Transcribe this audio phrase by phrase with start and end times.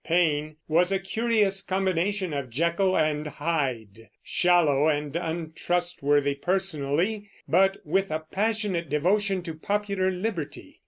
[0.03, 8.09] Paine was a curious combination of Jekyll and Hyde, shallow and untrustworthy personally, but with
[8.09, 10.79] a passionate devotion to popular liberty.